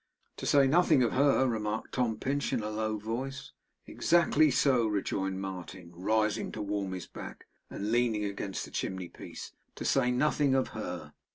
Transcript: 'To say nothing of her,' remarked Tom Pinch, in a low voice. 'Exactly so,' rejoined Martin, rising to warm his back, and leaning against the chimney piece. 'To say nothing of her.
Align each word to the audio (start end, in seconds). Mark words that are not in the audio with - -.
'To 0.37 0.47
say 0.47 0.65
nothing 0.67 1.03
of 1.03 1.11
her,' 1.11 1.47
remarked 1.47 1.93
Tom 1.93 2.17
Pinch, 2.17 2.51
in 2.51 2.63
a 2.63 2.71
low 2.71 2.97
voice. 2.97 3.51
'Exactly 3.85 4.49
so,' 4.49 4.87
rejoined 4.87 5.39
Martin, 5.39 5.91
rising 5.93 6.51
to 6.53 6.59
warm 6.63 6.93
his 6.93 7.05
back, 7.05 7.45
and 7.69 7.91
leaning 7.91 8.25
against 8.25 8.65
the 8.65 8.71
chimney 8.71 9.09
piece. 9.09 9.51
'To 9.75 9.85
say 9.85 10.09
nothing 10.09 10.55
of 10.55 10.69
her. 10.69 11.13